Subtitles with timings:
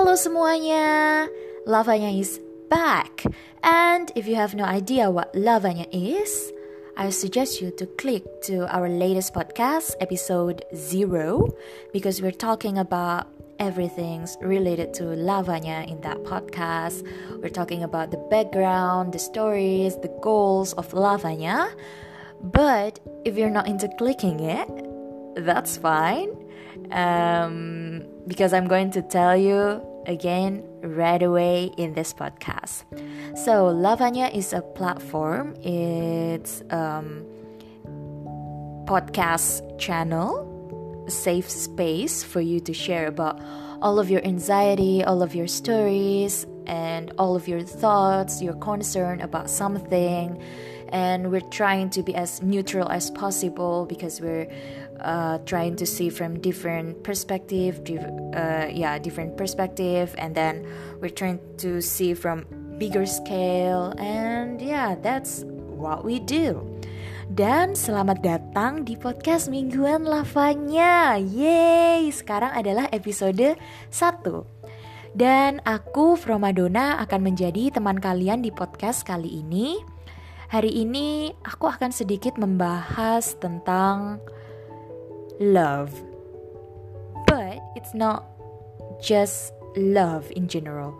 [0.00, 1.28] Halo semuanya,
[1.68, 2.40] Lavanya is
[2.72, 3.20] back.
[3.60, 6.56] And if you have no idea what Lavanya is,
[6.96, 11.52] I suggest you to click to our latest podcast, episode 0,
[11.92, 13.28] because we're talking about
[13.60, 17.04] everything related to Lavanya in that podcast.
[17.36, 21.76] We're talking about the background, the stories, the goals of Lavanya.
[22.40, 24.64] But if you're not into clicking it,
[25.44, 26.32] that's fine.
[26.88, 32.84] Um, because I'm going to tell you again right away in this podcast.
[33.36, 37.24] So, Lavanya is a platform, it's um
[38.86, 43.40] podcast channel, safe space for you to share about
[43.80, 49.20] all of your anxiety, all of your stories, and all of your thoughts, your concern
[49.20, 50.42] about something.
[50.92, 54.50] And we're trying to be as neutral as possible because we're
[55.00, 57.80] uh, trying to see from different perspective,
[58.34, 60.66] uh, yeah, different perspective, and then
[61.00, 62.44] we're trying to see from
[62.78, 66.60] bigger scale, and yeah, that's what we do.
[67.30, 71.14] Dan selamat datang di podcast mingguan lavanya.
[71.14, 73.54] Yeay, sekarang adalah episode
[73.94, 79.78] 1 Dan aku, Fromadona, akan menjadi teman kalian di podcast kali ini
[80.50, 84.18] Hari ini aku akan sedikit membahas tentang
[85.38, 85.94] love.
[87.30, 88.26] But it's not
[88.98, 90.98] just love in general,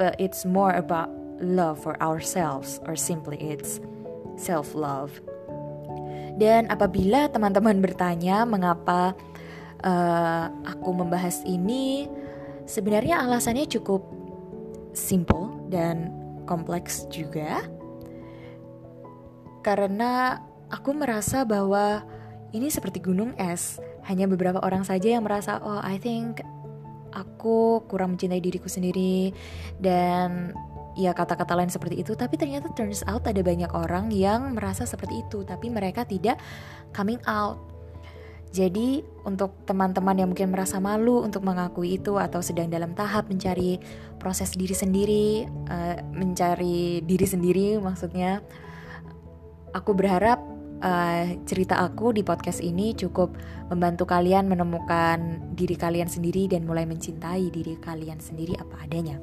[0.00, 1.12] but it's more about
[1.44, 3.84] love for ourselves, or simply it's
[4.40, 5.20] self love.
[6.40, 9.12] Dan apabila teman-teman bertanya mengapa
[9.84, 12.08] uh, aku membahas ini,
[12.64, 14.08] sebenarnya alasannya cukup
[14.96, 16.16] simple dan
[16.48, 17.60] kompleks juga
[19.66, 20.38] karena
[20.70, 22.06] aku merasa bahwa
[22.54, 23.82] ini seperti gunung es.
[24.06, 26.38] Hanya beberapa orang saja yang merasa, oh I think
[27.10, 29.34] aku kurang mencintai diriku sendiri
[29.82, 30.54] dan
[30.94, 32.14] ya kata-kata lain seperti itu.
[32.14, 36.38] Tapi ternyata turns out ada banyak orang yang merasa seperti itu, tapi mereka tidak
[36.94, 37.58] coming out.
[38.54, 43.76] Jadi untuk teman-teman yang mungkin merasa malu untuk mengakui itu atau sedang dalam tahap mencari
[44.22, 48.40] proses diri sendiri, uh, mencari diri sendiri maksudnya
[49.76, 50.40] Aku berharap
[50.80, 53.36] uh, cerita aku di podcast ini cukup
[53.68, 59.20] membantu kalian menemukan diri kalian sendiri dan mulai mencintai diri kalian sendiri apa adanya.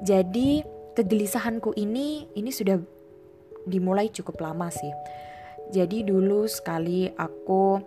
[0.00, 0.64] Jadi
[0.96, 2.80] kegelisahanku ini ini sudah
[3.68, 4.92] dimulai cukup lama sih.
[5.76, 7.80] Jadi dulu sekali aku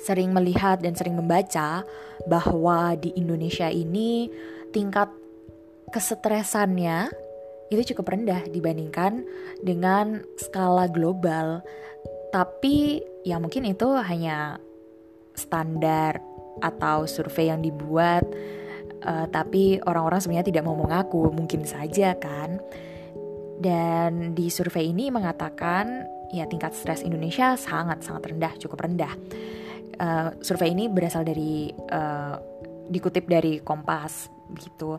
[0.00, 1.84] sering melihat dan sering membaca
[2.24, 4.32] bahwa di Indonesia ini
[4.72, 5.12] tingkat
[5.92, 7.12] kesetresannya
[7.72, 9.24] itu cukup rendah dibandingkan
[9.64, 11.64] dengan skala global.
[12.32, 14.60] Tapi ya mungkin itu hanya
[15.32, 16.20] standar
[16.60, 18.28] atau survei yang dibuat
[19.04, 22.62] uh, tapi orang-orang sebenarnya tidak mau mengaku, mungkin saja kan.
[23.62, 29.14] Dan di survei ini mengatakan ya tingkat stres Indonesia sangat-sangat rendah, cukup rendah.
[30.02, 32.34] Uh, survei ini berasal dari uh,
[32.90, 34.26] dikutip dari Kompas
[34.58, 34.98] gitu.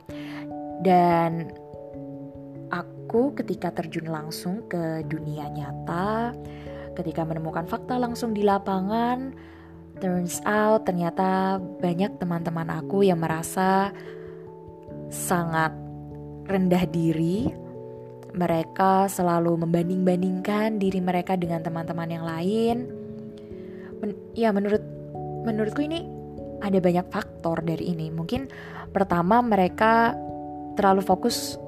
[0.79, 1.51] Dan
[3.13, 6.33] Aku ketika terjun langsung ke dunia nyata,
[6.97, 9.37] ketika menemukan fakta langsung di lapangan,
[10.01, 13.93] turns out ternyata banyak teman-teman aku yang merasa
[15.13, 15.77] sangat
[16.49, 17.53] rendah diri.
[18.33, 22.89] Mereka selalu membanding-bandingkan diri mereka dengan teman-teman yang lain.
[24.01, 24.81] Men ya menurut
[25.45, 26.01] menurutku ini
[26.65, 28.09] ada banyak faktor dari ini.
[28.09, 28.49] Mungkin
[28.89, 30.17] pertama mereka
[30.73, 31.61] terlalu fokus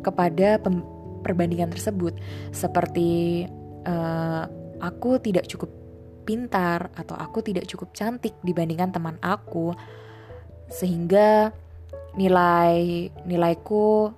[0.00, 0.60] kepada
[1.22, 2.16] perbandingan tersebut.
[2.50, 3.44] Seperti
[3.84, 4.44] uh,
[4.80, 5.70] aku tidak cukup
[6.24, 9.72] pintar atau aku tidak cukup cantik dibandingkan teman aku
[10.70, 11.50] sehingga
[12.14, 14.14] nilai nilaiku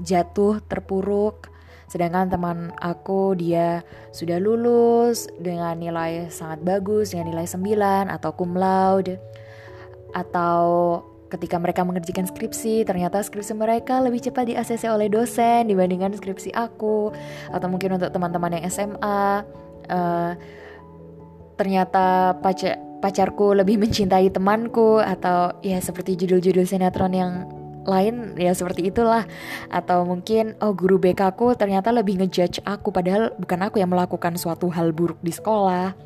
[0.00, 1.52] jatuh terpuruk.
[1.92, 3.84] Sedangkan teman aku dia
[4.16, 9.20] sudah lulus dengan nilai sangat bagus dengan nilai 9 atau cum laude
[10.16, 10.64] atau
[11.32, 16.52] ketika mereka mengerjakan skripsi, ternyata skripsi mereka lebih cepat di ACC oleh dosen dibandingkan skripsi
[16.52, 17.08] aku,
[17.48, 19.32] atau mungkin untuk teman-teman yang SMA, uh,
[19.88, 20.32] eh,
[21.56, 27.32] ternyata pacar pacarku lebih mencintai temanku, atau ya seperti judul-judul sinetron yang
[27.82, 29.26] lain ya seperti itulah.
[29.72, 34.38] Atau mungkin oh guru BK aku ternyata lebih ngejudge aku padahal bukan aku yang melakukan
[34.38, 35.96] suatu hal buruk di sekolah.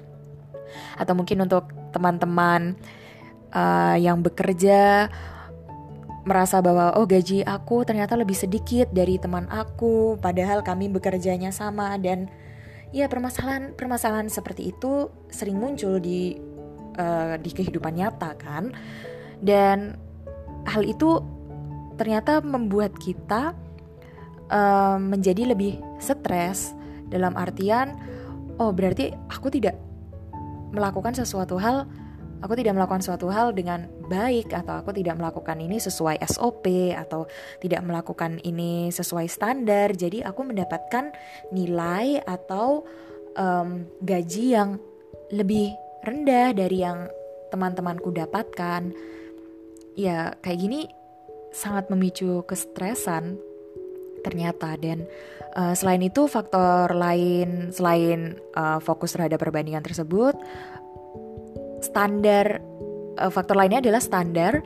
[0.97, 2.77] Atau mungkin untuk teman-teman
[3.57, 5.09] uh, yang bekerja
[6.27, 11.97] merasa bahwa oh gaji aku ternyata lebih sedikit dari teman aku padahal kami bekerjanya sama.
[11.97, 12.29] Dan
[12.93, 16.37] ya permasalahan permasalahan seperti itu sering muncul di
[17.01, 18.77] uh, di kehidupan nyata kan?
[19.41, 19.97] Dan
[20.69, 21.23] hal itu
[21.97, 23.57] ternyata membuat kita
[24.53, 26.77] uh, menjadi lebih stres
[27.07, 27.95] dalam artian
[28.59, 29.79] oh berarti aku tidak
[30.75, 31.87] melakukan sesuatu hal
[32.41, 37.25] aku tidak melakukan suatu hal dengan baik atau aku tidak melakukan ini sesuai SOP atau
[37.61, 39.93] tidak melakukan ini sesuai standar.
[39.97, 41.13] Jadi aku mendapatkan
[41.53, 42.85] nilai atau
[43.37, 44.77] um, gaji yang
[45.33, 45.73] lebih
[46.05, 47.09] rendah dari yang
[47.51, 48.93] teman-temanku dapatkan.
[49.97, 50.81] Ya kayak gini
[51.57, 53.41] sangat memicu kestresan
[54.21, 54.77] ternyata.
[54.77, 55.09] Dan
[55.57, 60.37] uh, selain itu faktor lain selain uh, fokus terhadap perbandingan tersebut
[61.97, 62.61] standar
[63.17, 64.61] uh, faktor lainnya adalah standar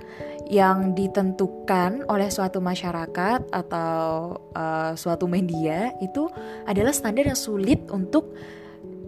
[0.50, 6.26] yang ditentukan oleh suatu masyarakat atau uh, suatu media itu
[6.66, 8.34] adalah standar yang sulit untuk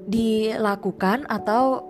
[0.07, 1.83] dilakukan atau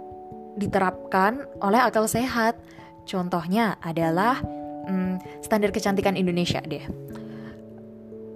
[0.56, 2.56] diterapkan oleh akal sehat.
[3.04, 4.40] Contohnya adalah
[4.88, 6.88] hmm, standar kecantikan Indonesia deh.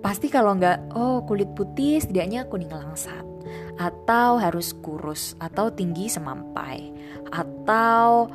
[0.04, 3.24] Pasti kalau nggak, oh kulit putih setidaknya kuning langsat,
[3.76, 6.90] atau harus kurus, atau tinggi semampai,
[7.30, 8.30] atau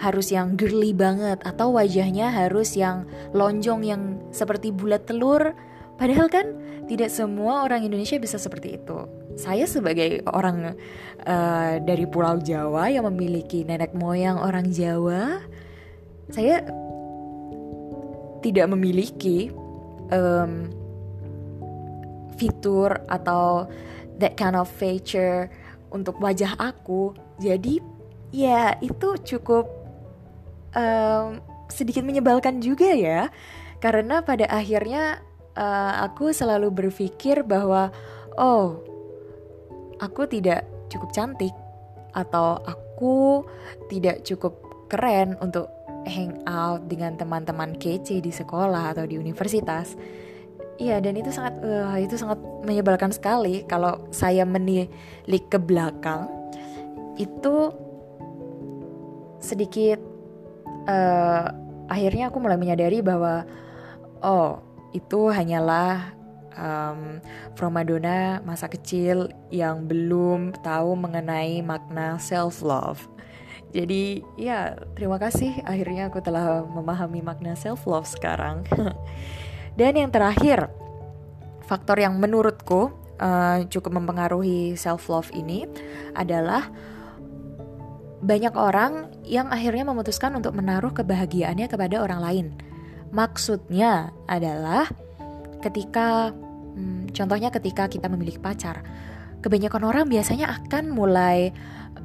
[0.00, 3.04] harus yang girly banget, atau wajahnya harus yang
[3.36, 4.02] lonjong yang
[4.32, 5.52] seperti bulat telur.
[6.00, 6.56] Padahal kan
[6.88, 8.98] tidak semua orang Indonesia bisa seperti itu.
[9.36, 10.74] Saya sebagai orang
[11.22, 15.44] uh, dari Pulau Jawa yang memiliki nenek moyang orang Jawa,
[16.32, 16.64] saya
[18.40, 19.52] tidak memiliki
[20.08, 20.72] um,
[22.40, 23.68] fitur atau
[24.20, 25.48] that kind of feature
[25.90, 27.16] untuk wajah aku.
[27.40, 27.80] Jadi
[28.30, 29.66] ya itu cukup
[30.76, 33.32] um, sedikit menyebalkan juga ya,
[33.82, 35.24] karena pada akhirnya
[35.56, 37.90] uh, aku selalu berpikir bahwa
[38.38, 38.78] oh
[39.98, 41.54] aku tidak cukup cantik
[42.14, 43.46] atau aku
[43.86, 44.58] tidak cukup
[44.90, 45.70] keren untuk
[46.10, 49.94] hang out dengan teman-teman kece di sekolah atau di universitas.
[50.80, 56.24] Iya dan itu sangat uh, itu sangat menyebalkan sekali kalau saya menilik ke belakang.
[57.20, 57.76] Itu
[59.44, 60.00] sedikit
[60.88, 61.52] uh,
[61.92, 63.44] akhirnya aku mulai menyadari bahwa
[64.24, 64.64] oh
[64.96, 66.16] itu hanyalah
[66.56, 67.20] um,
[67.68, 73.04] Madonna masa kecil yang belum tahu mengenai makna self love
[73.70, 75.62] jadi ya terima kasih.
[75.62, 78.66] Akhirnya aku telah memahami makna self love sekarang.
[79.78, 80.70] Dan yang terakhir,
[81.66, 82.90] faktor yang menurutku
[83.20, 85.68] uh, cukup mempengaruhi self love ini
[86.16, 86.66] adalah
[88.20, 92.46] banyak orang yang akhirnya memutuskan untuk menaruh kebahagiaannya kepada orang lain.
[93.10, 94.86] Maksudnya adalah
[95.64, 96.30] ketika
[96.76, 98.84] hmm, contohnya ketika kita memiliki pacar,
[99.40, 101.52] kebanyakan orang biasanya akan mulai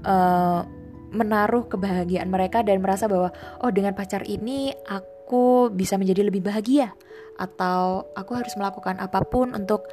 [0.08, 0.64] uh,
[1.16, 3.32] menaruh kebahagiaan mereka dan merasa bahwa
[3.64, 5.15] oh dengan pacar ini aku
[5.74, 6.94] bisa menjadi lebih bahagia.
[7.36, 9.88] Atau aku harus melakukan apa pun untuk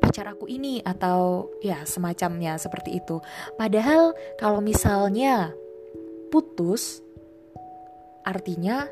[0.00, 3.20] pacar aku ini atau ya semacamnya seperti itu.
[3.56, 5.52] Padahal kalau misalnya
[6.32, 7.04] putus
[8.24, 8.88] artinya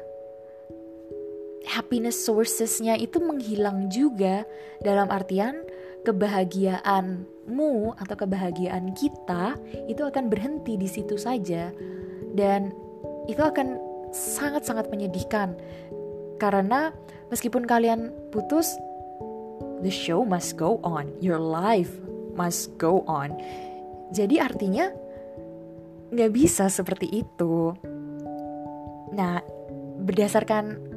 [1.67, 4.45] happiness sourcesnya itu menghilang juga.
[4.81, 5.61] Dalam artian
[6.09, 11.69] kebahagiaanmu atau kebahagiaan kita itu akan berhenti di situ saja.
[12.33, 12.73] Dan
[13.29, 15.55] itu akan sangat-sangat menyedihkan.
[16.41, 16.95] Karena
[17.29, 18.75] meskipun kalian putus
[19.81, 21.11] the show must go on.
[21.19, 21.91] Your life
[22.37, 23.37] must go on.
[24.11, 24.91] Jadi artinya
[26.11, 27.75] nggak bisa seperti itu.
[29.15, 29.43] Nah
[30.01, 30.91] berdasarkan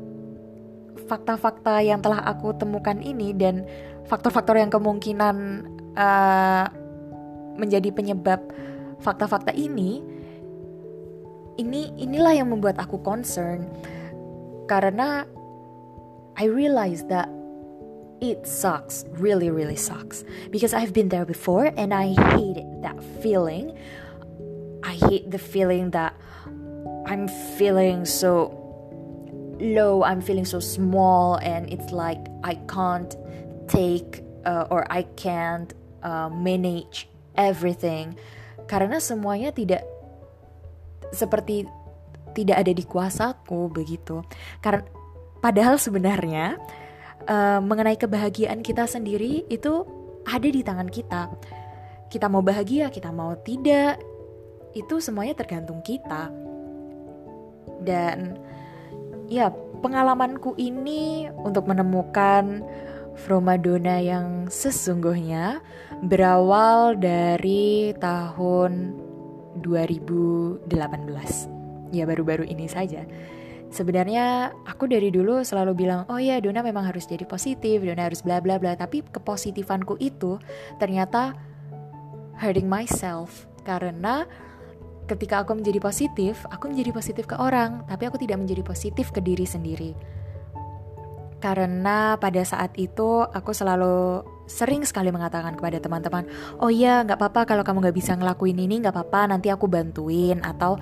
[1.05, 3.67] fakta-fakta yang telah aku temukan ini dan
[4.08, 5.67] faktor-faktor yang kemungkinan
[6.00, 6.65] uh,
[7.60, 8.39] menjadi penyebab
[9.03, 10.12] fakta-fakta ini
[11.57, 13.69] ini inilah yang membuat aku concern.
[14.65, 15.27] Karena
[16.33, 17.29] I realize that
[18.24, 20.24] it sucks really really sucks.
[20.50, 23.75] Because I've been there before and I hate that feeling.
[24.83, 26.15] I hate the feeling that
[27.05, 27.27] I'm
[27.60, 28.63] feeling so
[29.60, 33.15] low I'm feeling so small and it's like I can't
[33.67, 38.15] take uh, or I can't uh, manage everything.
[38.67, 39.83] Karena semuanya tidak
[41.13, 41.70] seperti
[42.34, 44.25] tidak ada di kuasaku begitu.
[44.60, 44.84] Karena
[45.39, 46.58] padahal sebenarnya
[47.29, 49.86] uh, mengenai kebahagiaan kita sendiri itu
[50.25, 51.29] ada di tangan kita.
[52.10, 54.01] Kita mau bahagia kita mau tidak
[54.74, 56.34] itu semuanya tergantung kita.
[57.84, 58.38] Dan
[59.29, 62.65] ya pengalamanku ini untuk menemukan
[63.13, 65.62] Fromadona yang sesungguhnya
[66.01, 68.98] berawal dari tahun
[69.62, 70.65] 2018.
[71.93, 73.05] Ya baru-baru ini saja.
[73.74, 78.22] sebenarnya aku dari dulu selalu bilang oh ya Dona memang harus jadi positif Dona harus
[78.22, 80.38] bla bla bla tapi kepositifanku itu
[80.77, 81.33] ternyata
[82.38, 84.29] hurting myself karena
[85.10, 89.19] ketika aku menjadi positif aku menjadi positif ke orang tapi aku tidak menjadi positif ke
[89.25, 89.98] diri sendiri
[91.41, 96.27] karena pada saat itu aku selalu sering sekali mengatakan kepada teman-teman,
[96.59, 100.43] oh iya nggak apa-apa kalau kamu nggak bisa ngelakuin ini nggak apa-apa nanti aku bantuin.
[100.43, 100.77] Atau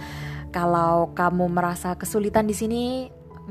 [0.50, 2.84] kalau kamu merasa kesulitan di sini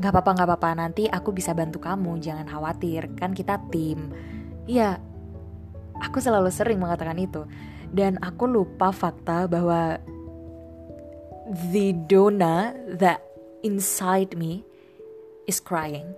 [0.01, 3.11] nggak apa-apa nggak apa-apa nanti aku bisa bantu kamu jangan khawatir.
[3.15, 4.11] Kan kita tim.
[4.67, 4.99] Iya
[6.01, 7.45] aku selalu sering mengatakan itu.
[7.91, 9.99] Dan aku lupa fakta bahwa
[11.75, 13.19] the Donna that
[13.67, 14.63] inside me
[15.51, 16.15] is crying.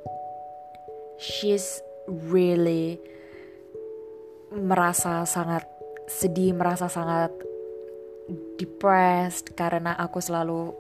[1.16, 3.00] She's really
[4.52, 5.64] merasa sangat
[6.06, 7.32] sedih merasa sangat
[8.60, 10.76] depressed karena aku selalu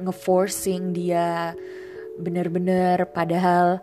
[0.00, 1.52] ngeforcing dia
[2.20, 3.04] bener-bener.
[3.10, 3.80] Padahal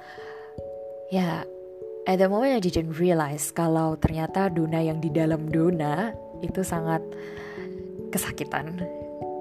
[1.14, 1.46] ya
[2.08, 7.02] at the moment I didn't realize kalau ternyata Dona yang di dalam Dona itu sangat
[8.10, 8.82] kesakitan.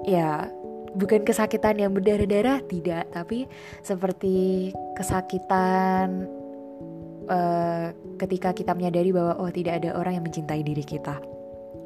[0.03, 0.49] Ya
[0.93, 3.09] bukan kesakitan yang berdarah-darah tidak.
[3.13, 3.49] Tapi
[3.81, 6.29] seperti kesakitan
[7.27, 11.19] uh, ketika kita menyadari bahwa oh tidak ada orang yang mencintai diri kita.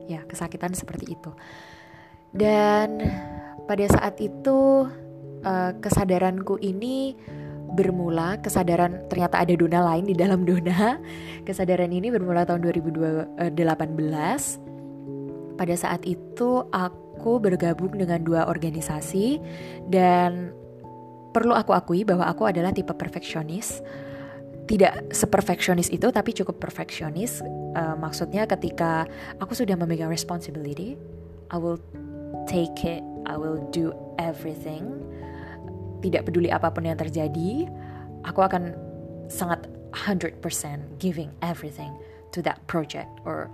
[0.08, 1.32] Ya kesakitan seperti itu.
[2.32, 3.01] Dan
[3.67, 4.88] pada saat itu
[5.44, 7.17] uh, kesadaranku ini
[7.67, 10.98] bermula kesadaran ternyata ada dona lain di dalam dona.
[11.48, 13.48] Kesadaran ini bermula tahun 2018
[15.58, 19.41] pada saat itu aku bergabung dengan dua organisasi
[19.89, 20.53] dan
[21.34, 23.82] perlu aku akui bahwa aku adalah tipe perfeksionis
[24.67, 27.39] tidak seperfeksionis itu tapi cukup perfeksionis.
[27.74, 29.07] Uh, maksudnya ketika
[29.39, 31.00] aku sudah memegang responsibility
[31.50, 31.79] I will
[32.45, 34.91] take it I will do everything.
[36.03, 37.65] Tidak peduli apa pun yang terjadi
[38.27, 38.75] aku akan
[39.31, 40.43] sangat 100%
[41.00, 41.95] giving everything
[42.36, 43.47] to that project or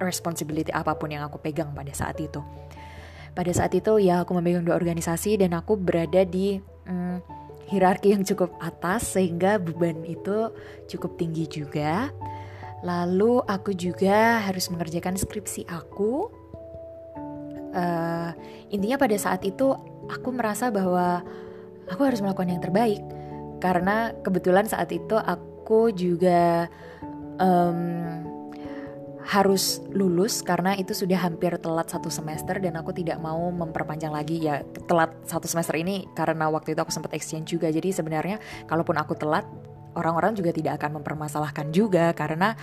[0.00, 2.40] responsibility apa pun yang aku pegang pada saat itu.
[3.30, 7.39] Pada saat itu ya aku memegang dua organisasi dan aku berada di hmm,
[7.70, 10.50] hierarki yang cukup atas sehingga beban itu
[10.90, 12.10] cukup tinggi juga.
[12.82, 16.26] Lalu aku juga harus mengerjakan skripsi aku.
[17.70, 18.34] Uh,
[18.74, 19.70] intinya pada saat itu
[20.10, 21.22] aku merasa bahwa
[21.86, 22.98] aku harus melakukan yang terbaik
[23.62, 26.66] karena kebetulan saat itu aku juga
[27.38, 28.29] um,
[29.26, 34.40] harus lulus karena itu sudah hampir telat satu semester dan aku tidak mau memperpanjang lagi.
[34.40, 37.68] Ya telat satu semester ini karena waktu itu aku sempat exchange juga.
[37.68, 39.44] Jadi sebenarnya kalaupun aku telat
[39.94, 42.56] orang-orang juga tidak akan mempermasalahkan juga karena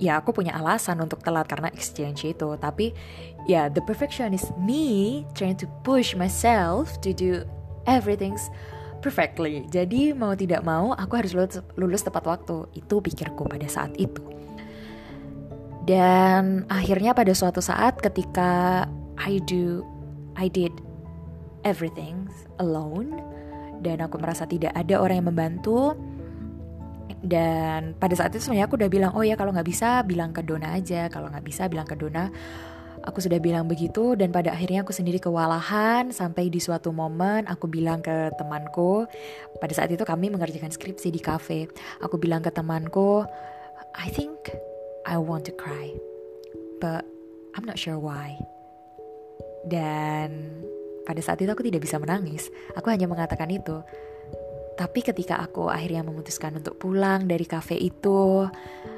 [0.00, 2.48] ya aku punya alasan untuk telat karena exchange itu.
[2.56, 2.96] Tapi
[3.44, 7.44] ya the perfectionist me trying to push myself to do
[7.84, 8.34] everything
[9.04, 9.68] perfectly.
[9.68, 12.72] Jadi mau tidak mau aku harus lulus, lulus tepat waktu.
[12.72, 14.33] Itu pikirku pada saat itu
[15.84, 18.84] dan akhirnya pada suatu saat ketika
[19.20, 19.84] I do
[20.34, 20.72] I did
[21.64, 22.28] everything
[22.60, 23.20] alone
[23.84, 25.92] dan aku merasa tidak ada orang yang membantu
[27.24, 30.44] dan pada saat itu sebenarnya aku udah bilang oh ya kalau nggak bisa bilang ke
[30.44, 31.08] Dona aja.
[31.08, 32.28] Kalau nggak bisa bilang ke Dona.
[33.04, 37.68] Aku sudah bilang begitu dan pada akhirnya aku sendiri kewalahan sampai di suatu momen aku
[37.68, 39.04] bilang ke temanku.
[39.60, 41.68] Pada saat itu kami mengerjakan skripsi di cafe
[42.00, 43.24] aku bilang ke temanku
[43.92, 44.48] I think
[45.04, 45.92] I want to cry,
[46.80, 47.04] but
[47.52, 48.40] I'm not sure why.
[49.68, 50.60] Dan
[51.04, 53.84] pada saat itu aku tidak bisa menangis, aku hanya mengatakan itu.
[54.74, 58.42] Tapi ketika aku akhirnya memutuskan untuk pulang dari kafe itu,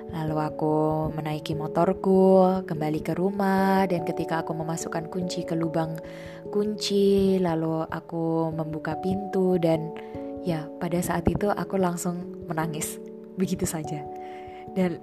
[0.08, 0.74] lalu aku
[1.12, 6.00] menaiki motorku, kembali ke rumah, dan ketika aku memasukkan kunci ke lubang
[6.48, 9.92] kunci, lalu aku membuka pintu, dan
[10.48, 12.96] ya, pada saat itu aku langsung menangis,
[13.36, 14.00] begitu saja.
[14.72, 15.02] Dan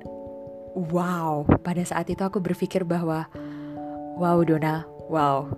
[0.74, 3.30] wow, pada saat itu aku berpikir bahwa
[4.18, 5.50] wow Dona, wow,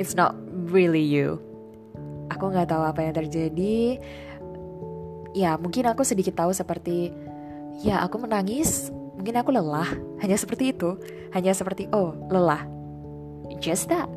[0.00, 0.36] it's not
[0.72, 1.36] really you.
[2.32, 4.00] Aku nggak tahu apa yang terjadi.
[5.36, 7.14] Ya mungkin aku sedikit tahu seperti
[7.84, 9.86] ya aku menangis, mungkin aku lelah,
[10.24, 10.96] hanya seperti itu,
[11.36, 12.66] hanya seperti oh lelah,
[13.62, 14.08] just that,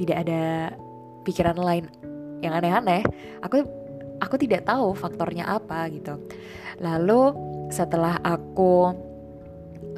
[0.00, 0.74] tidak ada
[1.22, 1.86] pikiran lain
[2.42, 3.04] yang aneh-aneh.
[3.44, 3.62] Aku
[4.18, 6.18] aku tidak tahu faktornya apa gitu.
[6.82, 7.34] Lalu
[7.70, 9.07] setelah aku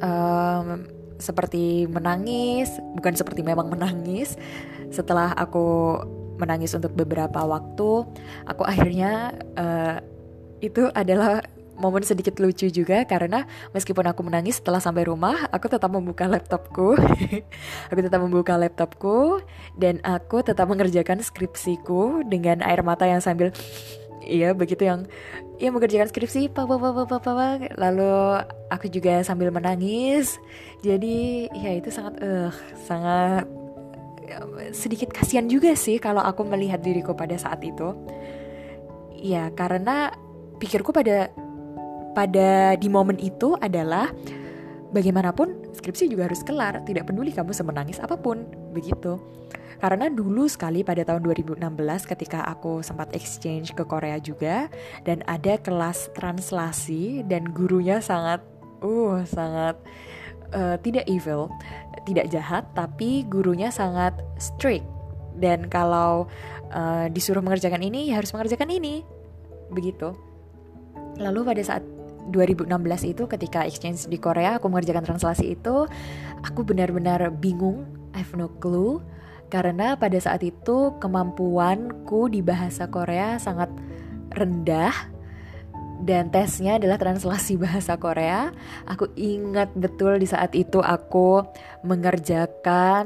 [0.01, 0.85] um,
[1.21, 4.35] seperti menangis, bukan seperti memang menangis.
[4.89, 6.01] Setelah aku
[6.41, 8.09] menangis untuk beberapa waktu,
[8.49, 10.01] aku akhirnya uh,
[10.59, 11.45] itu adalah
[11.81, 16.93] momen sedikit lucu juga karena meskipun aku menangis setelah sampai rumah, aku tetap membuka laptopku.
[17.89, 19.41] aku tetap membuka laptopku
[19.77, 23.49] dan aku tetap mengerjakan skripsiku dengan air mata yang sambil
[24.23, 25.09] iya begitu yang
[25.57, 27.47] ya mengerjakan skripsi pa, pa, pa, pa, pa, pa, pa.
[27.77, 28.13] lalu
[28.69, 30.37] aku juga sambil menangis
[30.81, 32.51] jadi ya itu sangat eh uh,
[32.85, 33.45] sangat
[34.25, 34.37] ya,
[34.73, 37.93] sedikit kasihan juga sih kalau aku melihat diriku pada saat itu
[39.21, 40.13] ya karena
[40.57, 41.29] pikirku pada
[42.11, 44.11] pada di momen itu adalah
[44.91, 48.43] bagaimanapun skripsi juga harus kelar, tidak peduli kamu semenangis apa pun,
[48.75, 49.17] begitu.
[49.81, 51.57] Karena dulu sekali pada tahun 2016
[52.05, 54.69] ketika aku sempat exchange ke Korea juga
[55.09, 58.45] dan ada kelas translasi dan gurunya sangat
[58.85, 59.81] uh sangat
[60.53, 61.49] uh, tidak evil,
[62.05, 64.85] tidak jahat tapi gurunya sangat strict
[65.41, 66.29] dan kalau
[66.69, 69.01] uh, disuruh mengerjakan ini ya harus mengerjakan ini.
[69.73, 70.13] Begitu.
[71.17, 71.83] Lalu pada saat
[72.29, 72.69] 2016
[73.17, 75.89] itu ketika exchange di Korea aku mengerjakan translasi itu
[76.45, 77.81] aku benar-benar bingung
[78.13, 79.01] I have no clue
[79.51, 83.67] karena pada saat itu kemampuanku di bahasa Korea sangat
[84.31, 84.95] rendah
[86.01, 88.55] dan tesnya adalah translasi bahasa Korea.
[88.87, 91.43] Aku ingat betul di saat itu aku
[91.83, 93.05] mengerjakan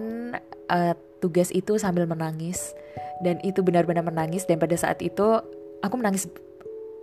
[0.70, 2.78] uh, tugas itu sambil menangis
[3.25, 5.42] dan itu benar-benar menangis dan pada saat itu
[5.82, 6.30] aku menangis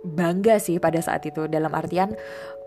[0.03, 1.47] bangga sih pada saat itu.
[1.47, 2.11] Dalam artian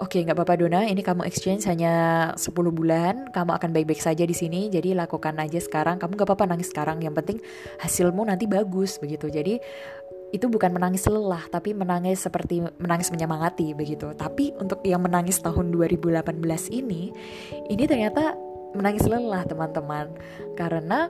[0.00, 4.24] oke okay, nggak apa-apa Dona ini kamu exchange hanya 10 bulan kamu akan baik-baik saja
[4.24, 6.00] di sini jadi lakukan aja sekarang.
[6.00, 7.38] Kamu nggak apa-apa nangis sekarang yang penting
[7.80, 9.28] hasilmu nanti bagus begitu.
[9.28, 9.60] Jadi
[10.34, 14.10] itu bukan menangis lelah tapi menangis seperti menangis menyemangati begitu.
[14.16, 16.24] Tapi untuk yang menangis tahun 2018
[16.72, 17.14] ini
[17.70, 18.34] ini ternyata
[18.74, 20.10] menangis lelah teman-teman.
[20.58, 21.08] Karena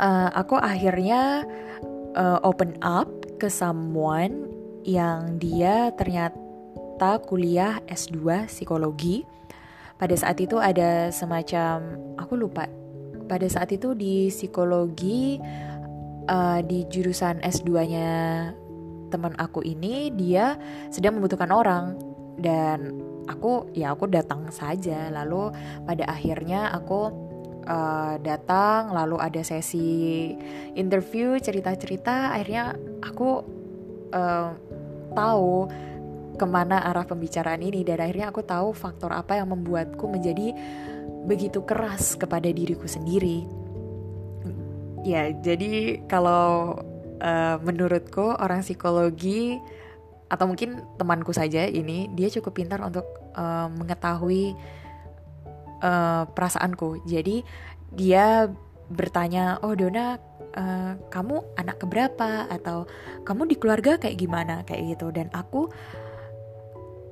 [0.00, 1.44] uh, aku akhirnya
[2.16, 3.06] uh, open up
[3.38, 4.49] ke someone
[4.96, 9.22] yang dia ternyata kuliah S2 psikologi.
[10.00, 12.66] Pada saat itu ada semacam aku lupa.
[13.28, 15.38] Pada saat itu di psikologi
[16.26, 18.10] uh, di jurusan S2-nya
[19.10, 20.54] teman aku ini dia
[20.88, 21.98] sedang membutuhkan orang
[22.38, 22.94] dan
[23.26, 25.50] aku ya aku datang saja lalu
[25.84, 27.10] pada akhirnya aku
[27.66, 30.32] uh, datang lalu ada sesi
[30.78, 33.42] interview cerita-cerita akhirnya aku
[34.14, 34.54] uh,
[35.12, 35.68] tahu
[36.40, 40.56] ke mana arah pembicaraan ini dan akhirnya aku tahu faktor apa yang membuatku menjadi
[41.28, 43.44] begitu keras kepada diriku sendiri.
[45.04, 46.80] Ya, jadi kalau
[47.20, 49.60] uh, menurutku orang psikologi
[50.30, 53.04] atau mungkin temanku saja ini dia cukup pintar untuk
[53.36, 54.56] uh, mengetahui
[55.84, 57.04] uh, perasaanku.
[57.04, 57.42] Jadi
[57.92, 58.48] dia
[58.88, 62.46] bertanya, "Oh, Dona, uh, kamu anak keberapa?
[62.48, 62.86] Atau
[63.26, 64.62] kamu di keluarga kayak gimana?
[64.66, 65.68] Kayak gitu." Dan aku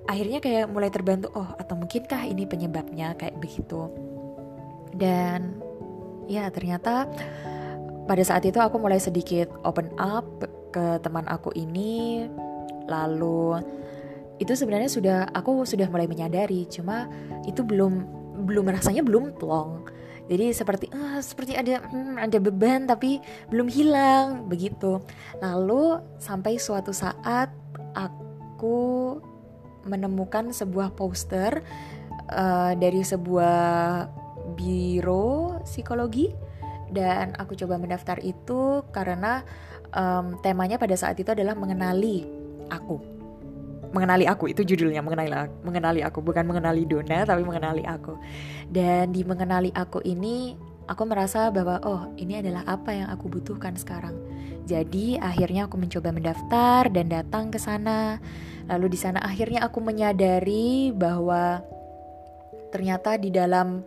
[0.09, 3.15] akhirnya kayak mulai terbantu, "Oh, atau mungkinkah ini penyebabnya?
[3.19, 3.91] Kayak begitu."
[4.95, 5.61] Dan
[6.27, 7.07] ya, ternyata
[8.09, 10.25] pada saat itu aku mulai sedikit open up
[10.73, 12.25] ke teman aku ini.
[12.89, 13.61] Lalu
[14.39, 16.65] itu sebenarnya sudah aku sudah mulai menyadari.
[16.71, 17.11] Cuma
[17.45, 19.98] itu belum belum rasanya belum plong
[20.29, 25.01] jadi seperti uh, seperti ada hmm, ada beban tapi belum hilang begitu.
[25.41, 27.49] Lalu sampai suatu saat
[27.97, 29.17] aku
[29.89, 31.65] menemukan sebuah poster
[32.29, 33.57] uh, dari sebuah
[34.53, 36.29] biro psikologi
[36.93, 39.45] dan aku coba mendaftar itu karena
[39.97, 42.25] um, temanya pada saat itu adalah mengenali
[42.69, 43.18] aku
[43.93, 45.33] mengenali aku itu judulnya mengenali
[45.65, 46.21] mengenali aku.
[46.21, 48.17] Bukan mengenali Dona tapi mengenali aku.
[48.69, 50.57] Dan di mengenali aku ini
[50.89, 54.17] aku merasa bahwa oh ini adalah apa yang aku butuhkan sekarang.
[54.69, 58.21] Jadi akhirnya aku mencoba mendaftar dan datang ke sana.
[58.69, 61.65] Lalu di sana akhirnya aku menyadari bahwa
[62.69, 63.81] ternyata di dalam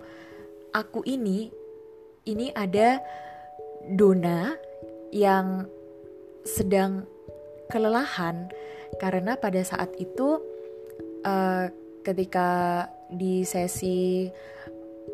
[0.73, 1.53] aku ini
[2.25, 3.01] ini ada
[3.93, 4.53] Dona
[5.13, 5.65] yang
[6.45, 7.05] sedang
[7.69, 8.49] kelelahan
[8.99, 10.41] karena pada saat itu
[11.23, 11.65] uh,
[12.01, 14.27] ketika di sesi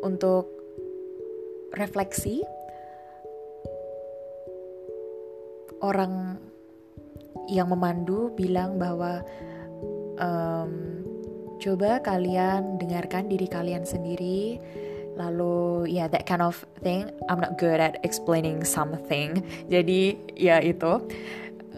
[0.02, 0.48] untuk
[1.74, 2.40] refleksi
[5.82, 6.38] orang
[7.48, 9.22] yang memandu bilang bahwa
[10.20, 10.72] um,
[11.58, 14.60] coba kalian dengarkan diri kalian sendiri.
[15.18, 17.10] Lalu ya yeah, that kind of thing.
[17.26, 19.42] I'm not good at explaining something.
[19.72, 21.02] Jadi ya itu.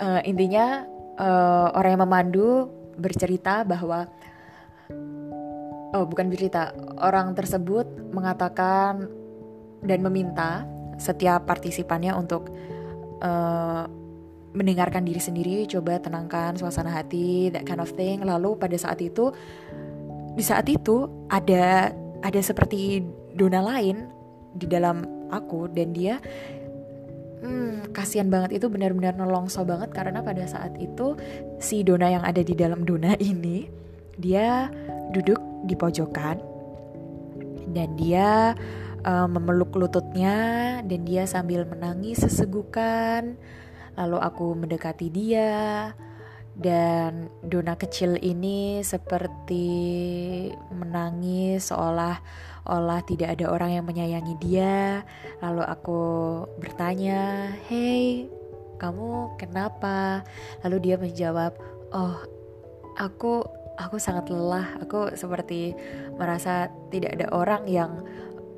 [0.00, 0.84] Uh, intinya
[1.20, 2.48] uh, orang yang memandu
[2.96, 4.08] bercerita bahwa
[5.92, 9.06] oh bukan bercerita orang tersebut mengatakan
[9.84, 10.64] dan meminta
[11.00, 12.52] setiap partisipannya untuk
[13.24, 13.84] uh,
[14.50, 18.20] mendengarkan diri sendiri, coba tenangkan suasana hati, that kind of thing.
[18.26, 19.30] Lalu pada saat itu,
[20.34, 23.00] di saat itu ada ada seperti
[23.32, 24.10] dona lain
[24.52, 26.18] di dalam aku dan dia
[27.40, 31.16] hmm, kasihan banget itu benar-benar nolongso banget karena pada saat itu
[31.60, 33.68] si dona yang ada di dalam dona ini
[34.20, 34.68] dia
[35.10, 36.38] duduk di pojokan
[37.70, 38.52] dan dia
[39.04, 43.38] uh, memeluk lututnya dan dia sambil menangis sesegukan.
[43.98, 45.92] Lalu aku mendekati dia
[46.60, 49.66] dan dona kecil ini seperti
[50.68, 52.20] menangis seolah
[52.68, 55.00] olah tidak ada orang yang menyayangi dia.
[55.40, 56.02] Lalu aku
[56.60, 58.28] bertanya, "Hey,
[58.76, 60.20] kamu kenapa?"
[60.60, 61.56] Lalu dia menjawab,
[61.96, 62.20] "Oh,
[63.00, 63.40] aku
[63.80, 64.76] aku sangat lelah.
[64.84, 65.72] Aku seperti
[66.20, 68.04] merasa tidak ada orang yang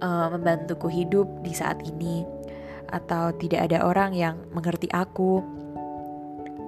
[0.03, 2.27] uh, membantuku hidup di saat ini,
[2.91, 5.62] atau tidak ada orang yang mengerti aku.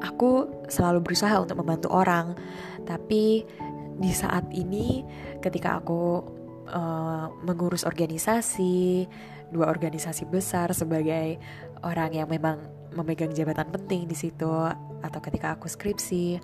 [0.05, 2.37] Aku selalu berusaha untuk membantu orang,
[2.85, 3.49] tapi
[3.97, 5.01] di saat ini,
[5.41, 6.21] ketika aku
[6.69, 9.09] uh, mengurus organisasi,
[9.49, 11.41] dua organisasi besar sebagai
[11.81, 12.61] orang yang memang
[12.93, 14.51] memegang jabatan penting di situ,
[15.01, 16.37] atau ketika aku skripsi,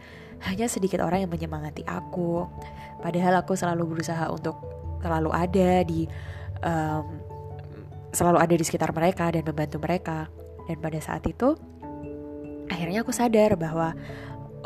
[0.48, 2.48] hanya sedikit orang yang menyemangati aku.
[3.04, 4.56] Padahal aku selalu berusaha untuk
[5.04, 6.08] selalu ada di
[6.64, 7.06] um,
[8.12, 10.28] selalu ada di sekitar mereka dan membantu mereka.
[10.68, 11.56] Dan pada saat itu
[12.90, 13.94] akhirnya aku sadar bahwa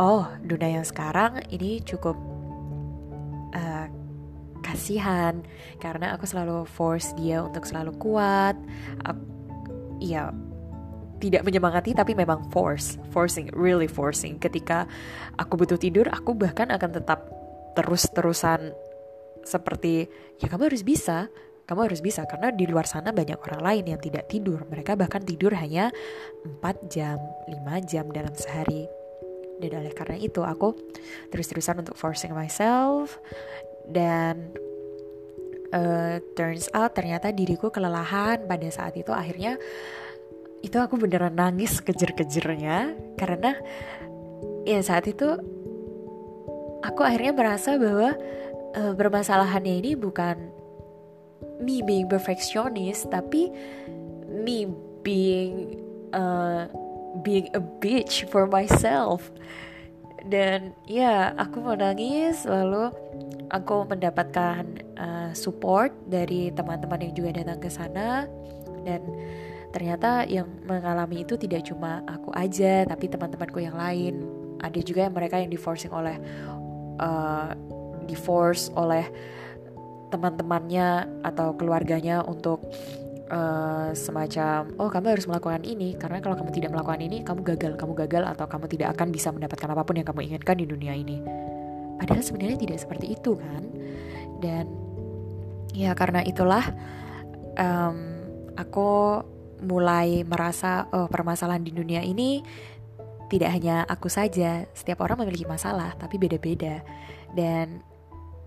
[0.01, 2.17] oh dunia yang sekarang ini cukup
[3.53, 3.87] uh,
[4.65, 5.45] kasihan
[5.77, 8.57] karena aku selalu force dia untuk selalu kuat.
[9.05, 9.21] Aku,
[10.01, 10.33] ya
[11.21, 14.41] tidak menyemangati tapi memang force, forcing, really forcing.
[14.41, 14.89] Ketika
[15.37, 17.29] aku butuh tidur, aku bahkan akan tetap
[17.77, 18.73] terus-terusan
[19.45, 20.09] seperti
[20.41, 21.29] ya kamu harus bisa,
[21.65, 24.69] kamu harus bisa karena di luar sana banyak orang lain yang tidak tidur.
[24.69, 25.89] Mereka bahkan tidur hanya
[26.45, 27.17] 4 jam,
[27.49, 28.85] 5 jam dalam sehari.
[29.59, 30.77] Dan oleh karena itu aku
[31.33, 33.17] terus-terusan untuk forcing myself
[33.89, 34.53] dan
[35.73, 39.57] uh, turns out ternyata diriku kelelahan pada saat itu akhirnya
[40.65, 43.53] itu aku beneran nangis kejer-kejernya karena
[44.65, 45.29] ya saat itu
[46.81, 48.17] aku akhirnya merasa bahwa
[48.73, 50.64] uh, permasalahannya ini bukan
[51.63, 53.51] me being perfectionist tapi
[54.31, 54.67] me
[55.05, 55.79] being
[56.15, 56.67] uh,
[57.23, 59.31] being a bitch for myself.
[60.25, 62.89] Dan ya aku mau nangis lalu
[63.53, 64.65] aku mendapatkan
[64.97, 68.25] uh, support dari teman-teman yang juga datang ke sana.
[68.83, 69.05] Dan
[69.71, 74.25] ternyata yang mengalami itu tidak cuma aku aja tapi teman-temanku yang lain.
[74.65, 76.17] Ada juga yang mereka yang diforcing oleh
[76.99, 77.53] uh,
[78.09, 79.05] diforce oleh
[80.15, 82.63] teman-temannya atau keluarganya untuk
[83.35, 87.73] uh, semacam oh kamu harus melakukan ini karena kalau kamu tidak melakukan ini kamu gagal
[87.75, 90.95] kamu gagal atau kamu tidak akan bisa mendapatkan apa pun yang kamu inginkan di dunia
[90.95, 91.19] ini.
[91.99, 93.63] Padahal sebenarnya tidak seperti itu kan?
[94.43, 94.67] Dan
[95.75, 96.63] ya karena itulah
[97.59, 97.99] um,
[98.55, 99.23] aku
[99.65, 102.43] mulai merasa oh permasalahan di dunia ini
[103.33, 106.85] tidak hanya aku saja, setiap orang memiliki masalah tapi beda-beda.
[107.35, 107.94] Dan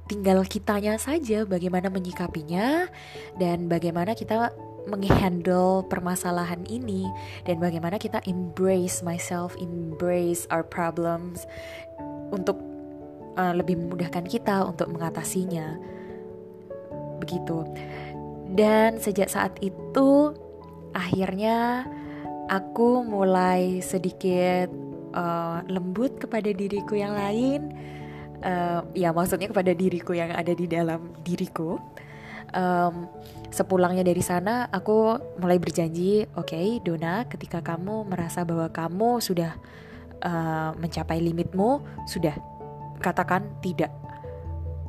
[0.08, 2.88] tinggal kitanya saja bagaimana menyikapinya
[3.36, 4.56] dan bagaimana kita
[4.88, 7.12] menghandle permasalahan ini
[7.44, 11.44] dan bagaimana kita embrace myself, embrace our problems
[12.32, 12.56] untuk
[13.36, 15.76] uh, lebih memudahkan kita untuk mengatasinya.
[17.20, 17.68] Begitu.
[18.56, 20.32] Dan sejak saat itu
[20.96, 21.84] akhirnya
[22.48, 24.72] aku mulai sedikit
[25.12, 27.76] uh, lembut kepada diriku yang lain
[28.44, 31.80] uh, ya maksudnya kepada diriku yang ada di dalam diriku
[32.54, 33.08] um,
[33.50, 39.56] sepulangnya dari sana aku mulai berjanji oke okay, Dona ketika kamu merasa bahwa kamu sudah
[40.22, 42.36] uh, mencapai limitmu sudah
[43.02, 43.94] katakan tidak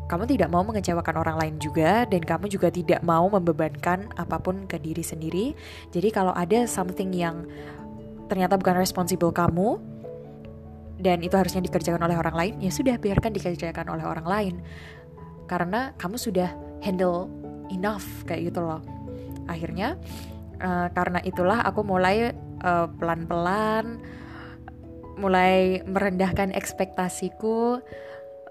[0.08, 4.64] kamu tidak mau mengecewakan orang lain juga dan kamu juga tidak mau membebankan apa pun
[4.64, 5.52] ke diri sendiri.
[5.92, 7.44] Jadi kalau ada something yang
[8.32, 9.76] ternyata bukan responsible kamu
[10.98, 14.54] dan itu harusnya dikerjakan oleh orang lain, ya sudah biarkan dikerjakan oleh orang lain.
[15.48, 16.50] Karena kamu sudah
[16.82, 17.30] handle
[17.70, 18.82] enough kayak gitu loh.
[19.48, 19.96] Akhirnya
[20.60, 24.08] uh, karena itulah aku mulai eh, pelan-pelan uh,
[25.18, 27.82] mulai merendahkan ekspektasiku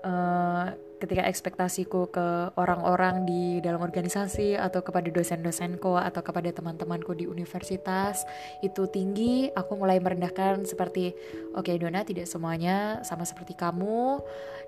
[0.03, 0.65] uh,
[0.97, 8.25] ketika ekspektasiku ke orang-orang di dalam organisasi atau kepada dosen-dosenku atau kepada teman-temanku di universitas
[8.65, 11.13] itu tinggi, aku mulai merendahkan seperti
[11.53, 14.21] oke okay, Dona tidak semuanya sama seperti kamu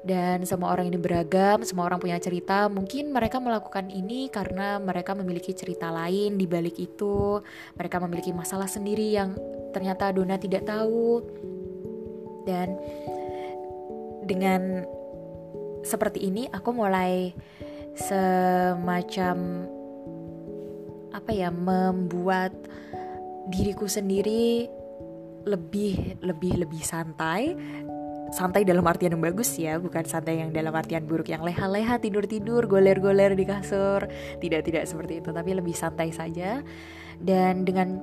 [0.05, 2.69] dan semua orang ini beragam, semua orang punya cerita.
[2.69, 7.41] Mungkin mereka melakukan ini karena mereka memiliki cerita lain di balik itu.
[7.75, 9.33] Mereka memiliki masalah sendiri yang
[9.73, 11.25] ternyata Dona tidak tahu
[12.45, 12.77] dan
[14.29, 14.85] dengan
[15.83, 17.33] seperti ini aku mulai
[17.95, 19.67] semacam
[21.09, 22.53] apa ya membuat
[23.49, 24.69] diriku sendiri
[25.47, 27.55] lebih lebih lebih santai.
[28.29, 32.69] Santai dalam artian yang bagus ya bukan santai yang dalam artian buruk yang leha-leha tidur-tidur
[32.69, 34.05] goler-goler di kasur.
[34.37, 36.61] Tidak tidak seperti itu tapi lebih santai saja.
[37.17, 37.97] Dan dengan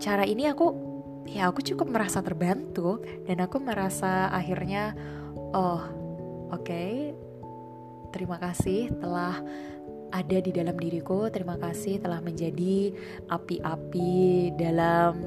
[0.00, 0.72] cara ini aku
[1.28, 4.96] ya aku cukup merasa terbantu dan aku merasa akhirnya
[5.52, 6.05] oh
[6.50, 7.14] oke okay,
[8.14, 9.40] terima kasih telah
[10.14, 11.26] ada di dalam diriku.
[11.32, 12.94] Terima kasih telah menjadi
[13.30, 15.18] api-api dalam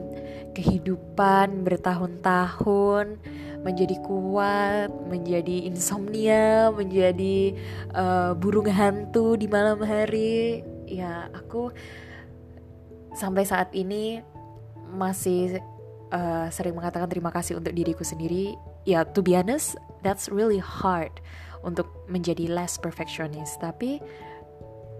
[0.55, 3.19] kehidupan bertahun-tahun,
[3.63, 7.55] menjadi kuat, menjadi insomnia, menjadi
[7.93, 10.63] uh, burung hantu di malam hari.
[10.89, 11.69] Ya, aku
[13.13, 14.23] sampai saat ini
[14.89, 15.61] masih
[16.09, 18.68] uh, sering mengatakan terima kasih untuk diriku sendiri.
[18.87, 21.11] Ya, to be honest, that's really hard
[21.63, 23.59] untuk menjadi less perfectionist.
[23.59, 23.99] Tapi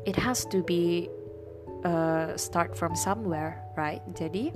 [0.04, 1.08] it has to be
[1.84, 4.04] uh, start from somewhere, right?
[4.15, 4.52] Jadi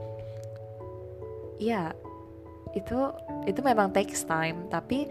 [1.62, 1.96] ya
[2.74, 3.00] itu
[3.46, 5.08] itu memang takes time, tapi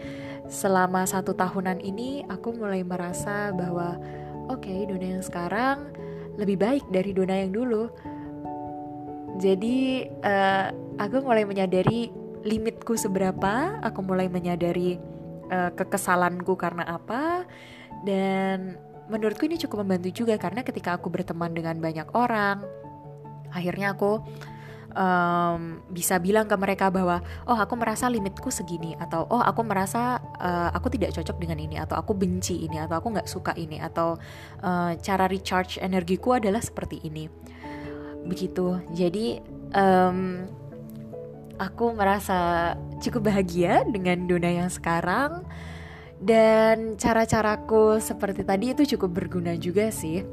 [0.51, 3.95] selama satu tahunan ini aku mulai merasa bahwa
[4.51, 5.77] oke okay, Dona yang sekarang
[6.35, 7.87] lebih baik dari Dona yang dulu.
[9.41, 10.69] Jadi uh,
[11.01, 14.99] aku mulai menyadari limitku seberapa, aku mulai menyadari
[15.49, 17.47] uh, kekesalanku karena apa.
[18.03, 18.75] Dan
[19.07, 22.63] menurutku ini cukup membantu juga karena ketika aku berteman dengan banyak orang
[23.53, 24.19] akhirnya aku
[24.97, 30.17] um, bisa bilang ke mereka bahwa oh aku merasa limitku segini atau oh aku merasa
[30.41, 33.77] uh, aku tidak cocok dengan ini atau aku benci ini atau aku nggak suka ini
[33.77, 34.17] atau
[34.65, 37.29] uh, cara recharge energiku adalah seperti ini.
[38.23, 38.79] Begitu.
[38.95, 39.37] Jadi
[39.75, 40.47] um,
[41.57, 45.45] aku merasa cukup bahagia dengan Dona yang sekarang.
[46.23, 50.23] Dan cara-caraku seperti tadi itu cukup berguna juga sih.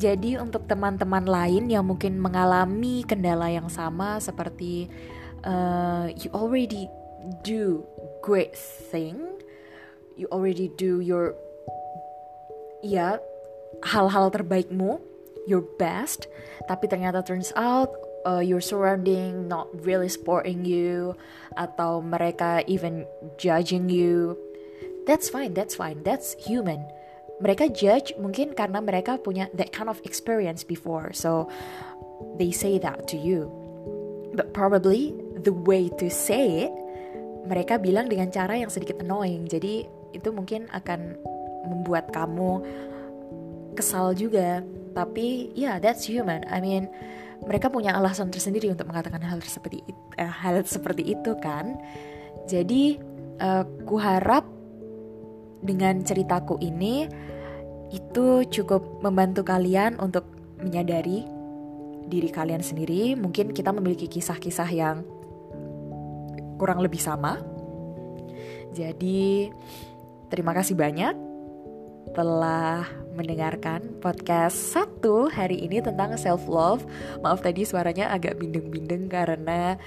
[0.00, 4.88] Jadi untuk teman-teman lain yang mungkin mengalami kendala yang sama seperti
[5.44, 6.88] uh, you already
[7.44, 7.84] do
[8.24, 8.56] great
[8.88, 9.20] thing,
[10.16, 11.36] you already do your
[12.80, 13.20] ya
[13.84, 14.96] hal-hal terbaikmu,
[15.44, 16.32] your best,
[16.64, 17.92] tapi ternyata turns out
[18.28, 21.16] uh, your surrounding not really supporting you
[21.56, 23.04] atau mereka even
[23.40, 24.38] judging you
[25.10, 26.84] That's fine, that's fine, that's human.
[27.40, 31.48] Mereka judge mungkin karena mereka punya that kind of experience before, so
[32.36, 33.48] they say that to you.
[34.36, 36.72] But probably the way to say it,
[37.48, 39.48] mereka bilang dengan cara yang sedikit annoying.
[39.48, 41.16] Jadi itu mungkin akan
[41.64, 42.60] membuat kamu
[43.74, 44.60] kesal juga.
[44.92, 46.44] Tapi ya yeah, that's human.
[46.46, 46.92] I mean,
[47.44, 51.78] mereka punya alasan tersendiri untuk mengatakan hal seperti itu, uh, hal seperti itu kan.
[52.48, 52.98] Jadi
[53.40, 54.44] uh, kuharap
[55.60, 57.08] dengan ceritaku ini
[57.90, 60.24] itu cukup membantu kalian untuk
[60.60, 61.26] menyadari
[62.06, 63.14] diri kalian sendiri.
[63.16, 65.02] Mungkin kita memiliki kisah-kisah yang
[66.60, 67.40] kurang lebih sama.
[68.70, 69.50] Jadi,
[70.30, 71.29] terima kasih banyak
[72.10, 76.82] telah mendengarkan podcast satu hari ini tentang self love.
[77.22, 79.78] Maaf tadi suaranya agak bindeng-bindeng karena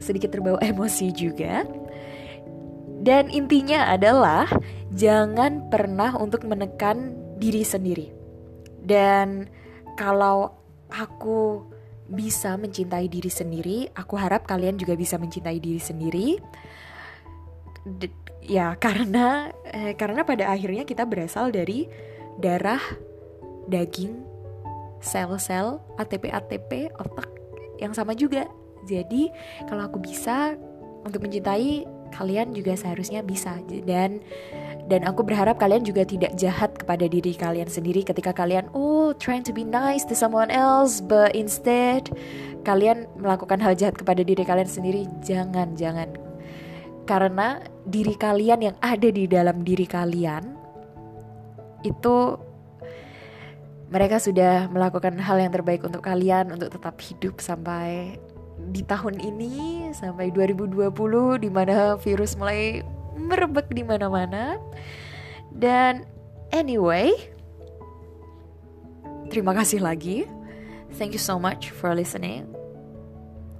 [0.00, 1.64] sedikit terbawa emosi juga.
[3.00, 4.44] Dan intinya adalah
[4.92, 8.12] jangan pernah untuk menekan diri sendiri.
[8.84, 9.48] Dan
[9.96, 10.52] kalau
[10.92, 11.64] aku
[12.10, 16.28] bisa mencintai diri sendiri, aku harap kalian juga bisa mencintai diri sendiri.
[18.44, 21.88] Ya karena eh, karena pada akhirnya kita berasal dari
[22.40, 22.80] darah,
[23.68, 24.16] daging,
[25.00, 27.28] sel-sel, ATP-ATP, otak
[27.80, 28.48] yang sama juga.
[28.88, 29.28] Jadi
[29.68, 30.56] kalau aku bisa
[31.04, 33.56] untuk mencintai kalian juga seharusnya bisa.
[33.68, 34.20] Dan
[34.90, 39.46] dan aku berharap kalian juga tidak jahat kepada diri kalian sendiri ketika kalian oh trying
[39.46, 42.10] to be nice to someone else but instead
[42.66, 45.06] kalian melakukan hal jahat kepada diri kalian sendiri.
[45.24, 46.29] Jangan jangan
[47.10, 50.46] karena diri kalian yang ada di dalam diri kalian
[51.82, 52.38] itu
[53.90, 58.14] mereka sudah melakukan hal yang terbaik untuk kalian untuk tetap hidup sampai
[58.70, 60.94] di tahun ini sampai 2020
[61.42, 62.86] di mana virus mulai
[63.18, 64.62] merebak di mana-mana.
[65.50, 66.06] Dan
[66.54, 67.10] anyway,
[69.26, 70.30] terima kasih lagi.
[70.94, 72.46] Thank you so much for listening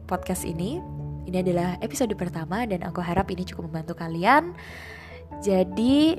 [0.07, 1.00] podcast ini.
[1.31, 4.51] Ini adalah episode pertama dan aku harap ini cukup membantu kalian.
[5.38, 6.19] Jadi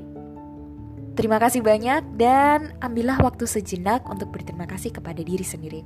[1.12, 5.84] terima kasih banyak dan ambillah waktu sejenak untuk berterima kasih kepada diri sendiri.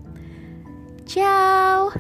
[1.11, 1.91] Ciao.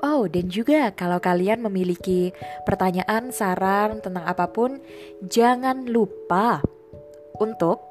[0.00, 2.32] Oh, dan juga kalau kalian memiliki
[2.64, 4.80] pertanyaan, saran tentang apa pun,
[5.28, 6.64] jangan lupa
[7.36, 7.84] untuk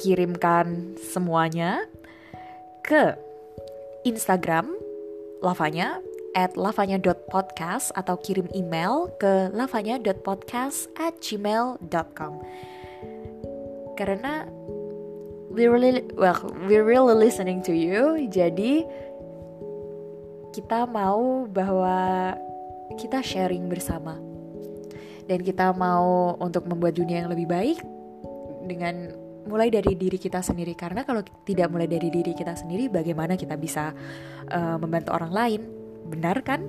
[0.00, 1.84] kirimkan semuanya
[2.88, 3.12] ke
[4.08, 4.72] Instagram
[5.44, 6.00] lavanya
[6.32, 12.32] at lavanya.podcast atau kirim email ke lavanya.podcast at gmail.com
[14.00, 14.48] karena
[15.52, 18.88] we really well we really listening to you jadi
[20.58, 22.32] kita mau bahwa
[22.96, 24.16] kita sharing bersama.
[25.28, 27.78] Dan kita mau untuk membuat dunia yang lebih baik
[28.64, 29.12] dengan
[29.48, 30.76] mulai dari diri kita sendiri.
[30.76, 33.90] Karena kalau tidak mulai dari diri kita sendiri bagaimana kita bisa
[34.52, 35.60] uh, membantu orang lain?
[36.06, 36.60] Benar kan?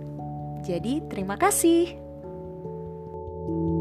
[0.64, 2.08] Jadi terima kasih.
[3.50, 3.79] thank you